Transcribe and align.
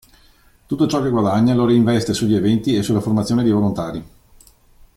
Tutto 0.65 0.87
ciò 0.87 0.99
che 0.99 1.11
guadagna 1.11 1.53
lo 1.53 1.67
reinveste 1.67 2.15
sugli 2.15 2.33
eventi 2.33 2.75
e 2.75 2.81
sulla 2.81 3.01
formazione 3.01 3.43
dei 3.43 3.51
volontari. 3.51 4.03